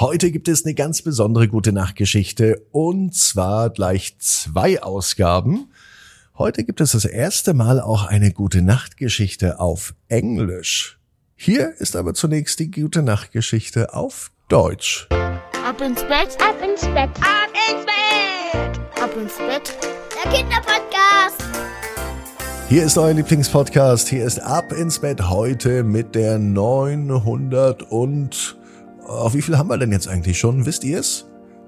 Heute 0.00 0.30
gibt 0.30 0.48
es 0.48 0.64
eine 0.64 0.72
ganz 0.72 1.02
besondere 1.02 1.46
gute 1.46 1.72
Nachtgeschichte 1.72 2.66
und 2.72 3.14
zwar 3.14 3.68
gleich 3.68 4.16
zwei 4.18 4.82
Ausgaben. 4.82 5.70
Heute 6.38 6.64
gibt 6.64 6.80
es 6.80 6.92
das 6.92 7.04
erste 7.04 7.52
Mal 7.52 7.82
auch 7.82 8.06
eine 8.06 8.32
gute 8.32 8.62
Nachtgeschichte 8.62 9.60
auf 9.60 9.94
Englisch. 10.08 10.98
Hier 11.36 11.74
ist 11.76 11.96
aber 11.96 12.14
zunächst 12.14 12.60
die 12.60 12.70
gute 12.70 13.02
Nachtgeschichte 13.02 13.92
auf 13.92 14.32
Deutsch. 14.48 15.06
Ab 15.10 15.82
ins 15.82 16.00
Bett, 16.04 16.34
ab 16.40 16.56
ins 16.66 16.80
Bett, 16.80 17.10
ab 17.20 17.50
ins 17.68 17.84
Bett, 17.84 18.80
ab 19.02 19.14
ins 19.20 19.36
Bett. 19.36 19.76
Der 20.24 20.32
Kinderpodcast. 20.32 21.44
Hier 22.70 22.84
ist 22.84 22.96
euer 22.96 23.12
Lieblingspodcast. 23.12 24.08
Hier 24.08 24.24
ist 24.24 24.40
Ab 24.40 24.72
ins 24.72 25.00
Bett 25.00 25.28
heute 25.28 25.84
mit 25.84 26.14
der 26.14 26.38
900 26.38 27.82
und 27.82 28.56
auf 29.10 29.34
wie 29.34 29.42
viel 29.42 29.58
haben 29.58 29.68
wir 29.68 29.78
denn 29.78 29.92
jetzt 29.92 30.08
eigentlich 30.08 30.38
schon? 30.38 30.66
Wisst 30.66 30.84
ihr 30.84 31.00
es? 31.00 31.26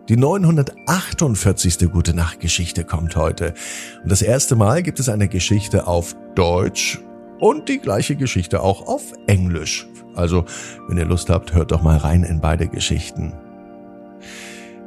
Die 0.08 0.16
948. 0.16 1.90
Gute 1.90 2.14
Nacht 2.14 2.40
Geschichte 2.40 2.84
kommt 2.84 3.16
heute. 3.16 3.54
Und 4.02 4.10
das 4.10 4.22
erste 4.22 4.56
Mal 4.56 4.82
gibt 4.82 5.00
es 5.00 5.08
eine 5.08 5.28
Geschichte 5.28 5.86
auf 5.86 6.16
Deutsch 6.34 7.00
und 7.40 7.68
die 7.68 7.78
gleiche 7.78 8.16
Geschichte 8.16 8.62
auch 8.62 8.86
auf 8.86 9.02
Englisch. 9.26 9.86
Also, 10.14 10.44
wenn 10.88 10.98
ihr 10.98 11.04
Lust 11.04 11.30
habt, 11.30 11.54
hört 11.54 11.72
doch 11.72 11.82
mal 11.82 11.96
rein 11.96 12.24
in 12.24 12.40
beide 12.40 12.68
Geschichten. 12.68 13.32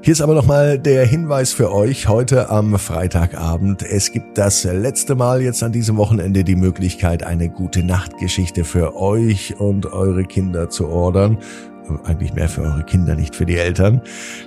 Hier 0.02 0.11
ist 0.11 0.22
aber 0.22 0.35
nochmal 0.35 0.77
der 0.77 1.05
Hinweis 1.05 1.52
für 1.52 1.73
euch 1.73 2.08
heute 2.08 2.49
am 2.49 2.77
Freitagabend. 2.77 3.81
Es 3.81 4.11
gibt 4.11 4.38
das 4.38 4.63
letzte 4.63 5.16
Mal 5.16 5.41
jetzt 5.41 5.63
an 5.63 5.72
diesem 5.72 5.97
Wochenende 5.97 6.44
die 6.44 6.55
Möglichkeit, 6.55 7.23
eine 7.23 7.49
gute 7.49 7.83
Nachtgeschichte 7.83 8.66
für 8.66 8.95
euch 8.95 9.59
und 9.59 9.88
eure 9.88 10.23
Kinder 10.25 10.69
zu 10.69 10.88
ordern 10.88 11.39
eigentlich 12.03 12.34
mehr 12.34 12.49
für 12.49 12.62
eure 12.62 12.84
Kinder, 12.84 13.16
nicht 13.16 13.35
für 13.35 13.45
die 13.45 13.57
Eltern. 13.57 14.02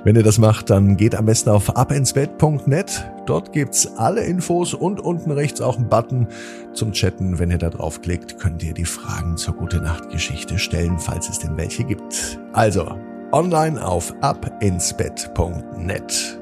Wenn 0.04 0.16
ihr 0.16 0.22
das 0.22 0.38
macht, 0.38 0.70
dann 0.70 0.96
geht 0.96 1.14
am 1.14 1.26
besten 1.26 1.50
auf 1.50 1.76
abinsbett.net. 1.76 3.10
Dort 3.26 3.52
gibt's 3.52 3.86
alle 3.96 4.24
Infos 4.24 4.74
und 4.74 5.00
unten 5.00 5.30
rechts 5.30 5.60
auch 5.60 5.76
einen 5.76 5.88
Button 5.88 6.28
zum 6.72 6.92
Chatten. 6.92 7.38
Wenn 7.38 7.50
ihr 7.50 7.58
da 7.58 7.70
draufklickt, 7.70 8.38
könnt 8.38 8.62
ihr 8.62 8.74
die 8.74 8.84
Fragen 8.84 9.36
zur 9.36 9.54
Gute 9.54 9.80
Nacht 9.80 10.10
Geschichte 10.10 10.58
stellen, 10.58 10.98
falls 10.98 11.28
es 11.28 11.38
denn 11.38 11.56
welche 11.56 11.84
gibt. 11.84 12.38
Also, 12.52 12.96
online 13.32 13.84
auf 13.84 14.14
abinsbett.net. 14.20 16.38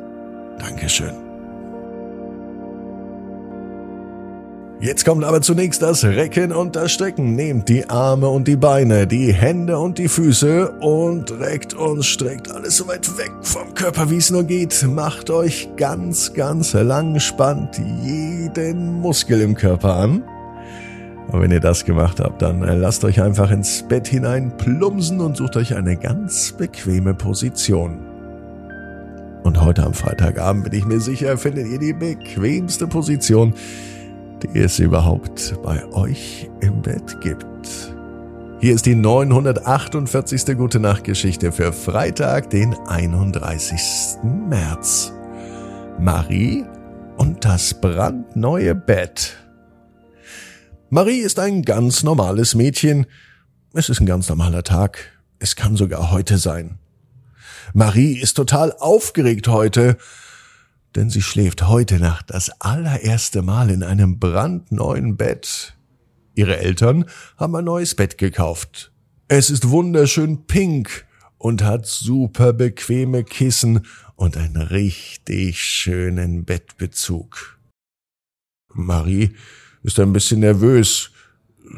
Dankeschön. 0.58 1.25
Jetzt 4.78 5.06
kommt 5.06 5.24
aber 5.24 5.40
zunächst 5.40 5.80
das 5.80 6.04
Recken 6.04 6.52
und 6.52 6.76
das 6.76 6.92
Strecken. 6.92 7.34
Nehmt 7.34 7.70
die 7.70 7.88
Arme 7.88 8.28
und 8.28 8.46
die 8.46 8.56
Beine, 8.56 9.06
die 9.06 9.32
Hände 9.32 9.78
und 9.78 9.96
die 9.96 10.06
Füße 10.06 10.70
und 10.80 11.32
reckt 11.40 11.72
und 11.72 12.04
streckt 12.04 12.50
alles 12.52 12.76
so 12.76 12.86
weit 12.86 13.16
weg 13.16 13.32
vom 13.40 13.72
Körper, 13.72 14.10
wie 14.10 14.18
es 14.18 14.30
nur 14.30 14.44
geht. 14.44 14.86
Macht 14.86 15.30
euch 15.30 15.70
ganz, 15.78 16.34
ganz 16.34 16.74
lang, 16.74 17.18
spannt 17.20 17.80
jeden 18.02 19.00
Muskel 19.00 19.40
im 19.40 19.54
Körper 19.54 19.94
an. 19.96 20.22
Und 21.28 21.40
wenn 21.40 21.50
ihr 21.50 21.60
das 21.60 21.86
gemacht 21.86 22.20
habt, 22.20 22.42
dann 22.42 22.60
lasst 22.60 23.02
euch 23.04 23.22
einfach 23.22 23.50
ins 23.50 23.82
Bett 23.82 24.06
hinein 24.06 24.52
plumsen 24.58 25.22
und 25.22 25.38
sucht 25.38 25.56
euch 25.56 25.74
eine 25.74 25.96
ganz 25.96 26.52
bequeme 26.52 27.14
Position. 27.14 27.98
Und 29.42 29.60
heute 29.62 29.84
am 29.84 29.94
Freitagabend 29.94 30.64
bin 30.64 30.78
ich 30.78 30.84
mir 30.84 31.00
sicher, 31.00 31.38
findet 31.38 31.66
ihr 31.68 31.78
die 31.78 31.94
bequemste 31.94 32.86
Position, 32.86 33.54
die 34.42 34.58
es 34.58 34.78
überhaupt 34.78 35.54
bei 35.62 35.84
euch 35.92 36.50
im 36.60 36.82
Bett 36.82 37.20
gibt. 37.20 37.94
Hier 38.60 38.74
ist 38.74 38.86
die 38.86 38.94
948. 38.94 40.56
Gute 40.56 40.80
Nacht 40.80 41.04
Geschichte 41.04 41.52
für 41.52 41.72
Freitag, 41.72 42.50
den 42.50 42.74
31. 42.74 44.18
März. 44.22 45.12
Marie 45.98 46.64
und 47.16 47.44
das 47.44 47.80
brandneue 47.80 48.74
Bett. 48.74 49.36
Marie 50.90 51.18
ist 51.18 51.38
ein 51.38 51.62
ganz 51.62 52.02
normales 52.02 52.54
Mädchen. 52.54 53.06
Es 53.74 53.88
ist 53.88 54.00
ein 54.00 54.06
ganz 54.06 54.28
normaler 54.28 54.62
Tag. 54.62 54.98
Es 55.38 55.56
kann 55.56 55.76
sogar 55.76 56.10
heute 56.10 56.38
sein. 56.38 56.78
Marie 57.74 58.18
ist 58.18 58.34
total 58.34 58.72
aufgeregt 58.78 59.48
heute 59.48 59.96
denn 60.96 61.10
sie 61.10 61.20
schläft 61.20 61.68
heute 61.68 62.00
Nacht 62.00 62.30
das 62.30 62.50
allererste 62.60 63.42
Mal 63.42 63.70
in 63.70 63.82
einem 63.82 64.18
brandneuen 64.18 65.18
Bett. 65.18 65.76
Ihre 66.34 66.56
Eltern 66.56 67.04
haben 67.36 67.54
ein 67.54 67.66
neues 67.66 67.94
Bett 67.94 68.16
gekauft. 68.16 68.92
Es 69.28 69.50
ist 69.50 69.68
wunderschön 69.68 70.46
pink 70.46 71.06
und 71.36 71.62
hat 71.62 71.86
super 71.86 72.54
bequeme 72.54 73.24
Kissen 73.24 73.86
und 74.14 74.38
einen 74.38 74.56
richtig 74.56 75.62
schönen 75.62 76.46
Bettbezug. 76.46 77.58
Marie 78.72 79.32
ist 79.82 80.00
ein 80.00 80.14
bisschen 80.14 80.40
nervös. 80.40 81.10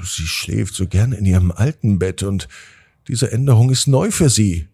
Sie 0.04 0.26
schläft 0.26 0.74
so 0.76 0.86
gern 0.86 1.10
in 1.12 1.24
ihrem 1.24 1.50
alten 1.50 1.98
Bett 1.98 2.22
und 2.22 2.48
diese 3.08 3.32
Änderung 3.32 3.70
ist 3.70 3.88
neu 3.88 4.12
für 4.12 4.30
sie. 4.30 4.68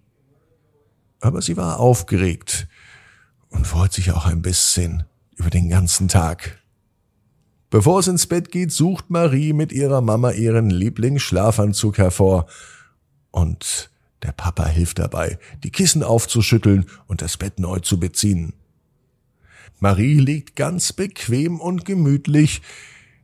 Aber 1.20 1.40
sie 1.40 1.56
war 1.56 1.80
aufgeregt 1.80 2.68
und 3.54 3.66
freut 3.66 3.92
sich 3.92 4.10
auch 4.12 4.26
ein 4.26 4.42
bisschen 4.42 5.04
über 5.36 5.50
den 5.50 5.68
ganzen 5.68 6.08
Tag. 6.08 6.60
Bevor 7.70 8.00
es 8.00 8.08
ins 8.08 8.26
Bett 8.26 8.52
geht, 8.52 8.70
sucht 8.72 9.10
Marie 9.10 9.52
mit 9.52 9.72
ihrer 9.72 10.00
Mama 10.00 10.30
ihren 10.30 10.70
Lieblingsschlafanzug 10.70 11.98
hervor 11.98 12.46
und 13.30 13.90
der 14.22 14.32
Papa 14.32 14.66
hilft 14.66 14.98
dabei, 14.98 15.38
die 15.64 15.70
Kissen 15.70 16.02
aufzuschütteln 16.02 16.86
und 17.06 17.20
das 17.20 17.36
Bett 17.36 17.58
neu 17.58 17.80
zu 17.80 17.98
beziehen. 17.98 18.54
Marie 19.80 20.18
liegt 20.18 20.56
ganz 20.56 20.92
bequem 20.92 21.60
und 21.60 21.84
gemütlich 21.84 22.62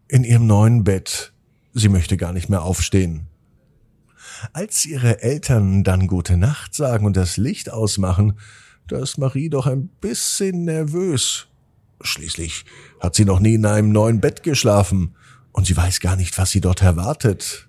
in 0.08 0.24
ihrem 0.24 0.46
neuen 0.46 0.84
Bett. 0.84 1.32
Sie 1.72 1.88
möchte 1.88 2.16
gar 2.16 2.32
nicht 2.32 2.48
mehr 2.48 2.62
aufstehen. 2.62 3.28
Als 4.52 4.84
ihre 4.84 5.22
Eltern 5.22 5.84
dann 5.84 6.06
gute 6.06 6.36
Nacht 6.36 6.74
sagen 6.74 7.06
und 7.06 7.16
das 7.16 7.36
Licht 7.36 7.70
ausmachen, 7.70 8.38
da 8.90 8.98
ist 8.98 9.18
Marie 9.18 9.48
doch 9.48 9.66
ein 9.66 9.88
bisschen 10.00 10.64
nervös. 10.64 11.46
Schließlich 12.02 12.64
hat 12.98 13.14
sie 13.14 13.24
noch 13.24 13.40
nie 13.40 13.54
in 13.54 13.66
einem 13.66 13.92
neuen 13.92 14.20
Bett 14.20 14.42
geschlafen 14.42 15.14
und 15.52 15.66
sie 15.66 15.76
weiß 15.76 16.00
gar 16.00 16.16
nicht, 16.16 16.36
was 16.38 16.50
sie 16.50 16.60
dort 16.60 16.82
erwartet. 16.82 17.68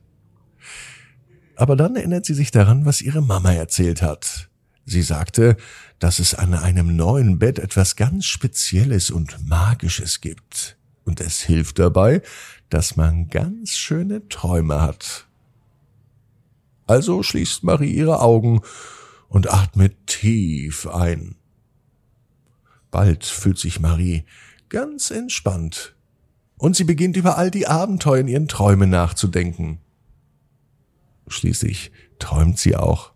Aber 1.55 1.75
dann 1.75 1.95
erinnert 1.95 2.25
sie 2.25 2.33
sich 2.33 2.49
daran, 2.49 2.85
was 2.85 3.01
ihre 3.01 3.21
Mama 3.21 3.53
erzählt 3.53 4.01
hat. 4.01 4.49
Sie 4.85 5.03
sagte, 5.03 5.57
dass 5.99 6.17
es 6.17 6.33
an 6.33 6.55
einem 6.55 6.95
neuen 6.95 7.37
Bett 7.37 7.59
etwas 7.59 7.95
ganz 7.95 8.25
Spezielles 8.25 9.11
und 9.11 9.47
Magisches 9.47 10.21
gibt. 10.21 10.77
Und 11.03 11.21
es 11.21 11.41
hilft 11.41 11.77
dabei, 11.77 12.21
dass 12.69 12.95
man 12.95 13.27
ganz 13.27 13.71
schöne 13.71 14.27
Träume 14.27 14.81
hat. 14.81 15.27
Also 16.87 17.21
schließt 17.21 17.63
Marie 17.63 17.91
ihre 17.91 18.21
Augen 18.21 18.61
und 19.31 19.51
atmet 19.51 20.07
tief 20.07 20.85
ein. 20.87 21.35
Bald 22.91 23.23
fühlt 23.23 23.57
sich 23.57 23.79
Marie 23.79 24.25
ganz 24.67 25.09
entspannt 25.09 25.95
und 26.57 26.75
sie 26.75 26.83
beginnt 26.83 27.15
über 27.15 27.37
all 27.37 27.49
die 27.49 27.65
Abenteuer 27.65 28.19
in 28.19 28.27
ihren 28.27 28.47
Träumen 28.49 28.89
nachzudenken. 28.89 29.79
Schließlich 31.27 31.93
träumt 32.19 32.59
sie 32.59 32.75
auch. 32.75 33.13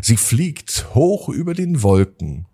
Sie 0.00 0.16
fliegt 0.16 0.94
hoch 0.94 1.28
über 1.28 1.54
den 1.54 1.82
Wolken. 1.82 2.46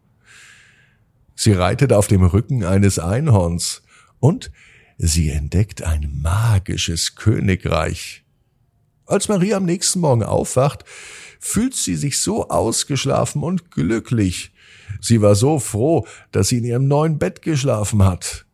Sie 1.34 1.52
reitet 1.52 1.92
auf 1.92 2.06
dem 2.06 2.24
Rücken 2.24 2.64
eines 2.64 2.98
Einhorns 2.98 3.82
und 4.18 4.50
sie 4.96 5.28
entdeckt 5.28 5.82
ein 5.82 6.10
magisches 6.22 7.16
Königreich. 7.16 8.24
Als 9.06 9.28
Marie 9.28 9.54
am 9.54 9.64
nächsten 9.64 10.00
Morgen 10.00 10.24
aufwacht, 10.24 10.84
fühlt 11.38 11.74
sie 11.74 11.94
sich 11.94 12.20
so 12.20 12.48
ausgeschlafen 12.48 13.42
und 13.42 13.70
glücklich. 13.70 14.52
Sie 15.00 15.22
war 15.22 15.34
so 15.34 15.58
froh, 15.58 16.06
dass 16.32 16.48
sie 16.48 16.58
in 16.58 16.64
ihrem 16.64 16.88
neuen 16.88 17.18
Bett 17.18 17.42
geschlafen 17.42 18.04
hat. 18.04 18.46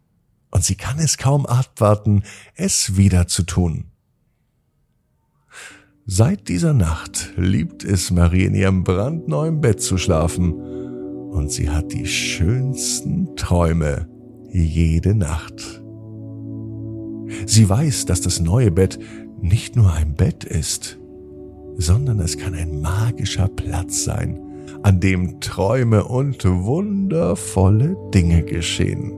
Und 0.50 0.64
sie 0.64 0.74
kann 0.74 0.98
es 0.98 1.16
kaum 1.16 1.46
abwarten, 1.46 2.24
es 2.54 2.96
wieder 2.96 3.26
zu 3.26 3.44
tun. 3.44 3.86
Seit 6.04 6.48
dieser 6.48 6.74
Nacht 6.74 7.32
liebt 7.36 7.84
es 7.84 8.10
Marie 8.10 8.44
in 8.44 8.54
ihrem 8.54 8.84
brandneuen 8.84 9.60
Bett 9.60 9.80
zu 9.80 9.96
schlafen 9.96 10.52
und 10.52 11.50
sie 11.50 11.70
hat 11.70 11.92
die 11.92 12.06
schönsten 12.06 13.36
Träume 13.36 14.08
jede 14.50 15.14
Nacht. 15.14 15.80
Sie 17.46 17.68
weiß, 17.68 18.04
dass 18.04 18.20
das 18.20 18.40
neue 18.40 18.70
Bett 18.70 18.98
nicht 19.42 19.76
nur 19.76 19.92
ein 19.92 20.14
Bett 20.14 20.44
ist, 20.44 20.98
sondern 21.76 22.20
es 22.20 22.38
kann 22.38 22.54
ein 22.54 22.80
magischer 22.80 23.48
Platz 23.48 24.04
sein, 24.04 24.40
an 24.82 25.00
dem 25.00 25.40
Träume 25.40 26.04
und 26.04 26.44
wundervolle 26.44 27.96
Dinge 28.14 28.42
geschehen. 28.42 29.12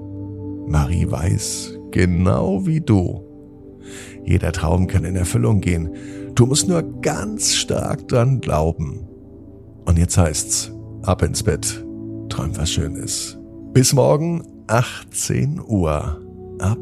Marie 0.66 1.10
weiß, 1.10 1.78
genau 1.90 2.66
wie 2.66 2.80
du. 2.80 3.22
Jeder 4.24 4.52
Traum 4.52 4.86
kann 4.86 5.04
in 5.04 5.16
Erfüllung 5.16 5.60
gehen. 5.60 5.90
Du 6.34 6.46
musst 6.46 6.68
nur 6.68 6.82
ganz 7.00 7.54
stark 7.54 8.08
dran 8.08 8.40
glauben. 8.40 9.06
Und 9.84 9.98
jetzt 9.98 10.16
heißt's, 10.16 10.72
ab 11.02 11.22
ins 11.22 11.42
Bett, 11.42 11.84
träum 12.30 12.56
was 12.56 12.70
Schönes. 12.70 13.38
Bis 13.74 13.92
morgen, 13.92 14.42
18 14.68 15.60
Uhr, 15.60 16.20
ab 16.58 16.78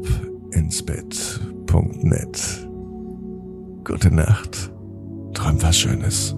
ins 0.51 0.81
Bett.net. 0.81 2.72
Gute 3.85 4.11
Nacht, 4.11 4.71
träum 5.33 5.61
was 5.61 5.77
Schönes. 5.77 6.33